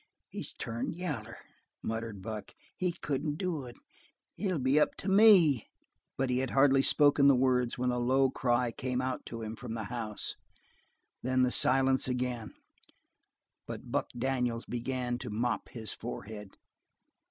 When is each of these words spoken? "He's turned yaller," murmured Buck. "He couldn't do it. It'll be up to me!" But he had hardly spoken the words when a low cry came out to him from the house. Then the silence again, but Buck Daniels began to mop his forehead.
"He's 0.29 0.53
turned 0.53 0.95
yaller," 0.95 1.37
murmured 1.83 2.23
Buck. 2.23 2.55
"He 2.75 2.91
couldn't 2.91 3.35
do 3.35 3.65
it. 3.67 3.75
It'll 4.35 4.57
be 4.57 4.79
up 4.79 4.95
to 4.95 5.07
me!" 5.07 5.67
But 6.17 6.31
he 6.31 6.39
had 6.39 6.49
hardly 6.49 6.81
spoken 6.81 7.27
the 7.27 7.35
words 7.35 7.77
when 7.77 7.91
a 7.91 7.99
low 7.99 8.31
cry 8.31 8.71
came 8.71 8.99
out 8.99 9.23
to 9.27 9.43
him 9.43 9.55
from 9.55 9.75
the 9.75 9.83
house. 9.93 10.35
Then 11.21 11.43
the 11.43 11.51
silence 11.51 12.07
again, 12.07 12.55
but 13.67 13.91
Buck 13.91 14.07
Daniels 14.17 14.65
began 14.65 15.19
to 15.19 15.29
mop 15.29 15.69
his 15.69 15.93
forehead. 15.93 16.57